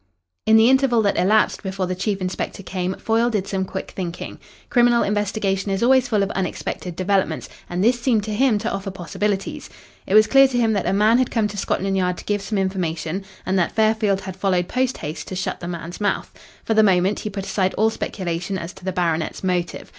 [0.47, 4.39] In the interval that elapsed before the chief inspector came, Foyle did some quick thinking.
[4.67, 8.89] Criminal investigation is always full of unexpected developments, and this seemed to him to offer
[8.89, 9.69] possibilities.
[10.07, 12.41] It was clear to him that a man had come to Scotland Yard to give
[12.41, 16.33] some information, and that Fairfield had followed post haste to shut the man's mouth.
[16.63, 19.89] For the moment he put aside all speculation as to the baronet's motive.